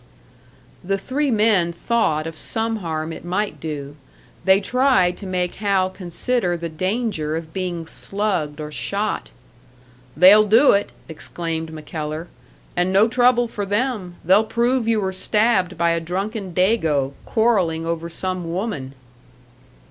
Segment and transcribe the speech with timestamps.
[0.83, 3.95] The three men thought of some harm it might do;
[4.45, 9.29] they tried to make Hal consider the danger of being slugged Or shot.
[10.17, 12.29] "They'll do it!" exclaimed MacKellar.
[12.75, 17.85] "And no trouble for them they'll prove you were stabbed by a drunken Dago, quarrelling
[17.85, 18.95] over some woman."